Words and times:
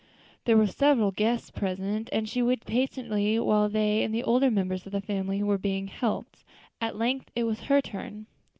There 0.45 0.57
were 0.57 0.65
several 0.65 1.11
guests 1.11 1.51
present, 1.51 2.09
and 2.11 2.27
she 2.27 2.41
waited 2.41 2.65
patiently 2.65 3.37
while 3.37 3.69
they 3.69 4.01
and 4.01 4.11
the 4.11 4.23
older 4.23 4.49
members 4.49 4.87
of 4.87 4.93
the 4.93 4.99
family 5.01 5.43
were 5.43 5.59
being 5.59 5.85
helped. 5.89 6.43
At 6.81 6.97
length 6.97 7.29
it 7.35 7.43
was 7.43 7.59
her 7.65 7.81
turn. 7.83 8.25